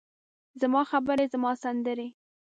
زما 0.61 0.81
خبرې، 0.91 1.25
زما 1.33 1.51
سندرې، 1.63 2.07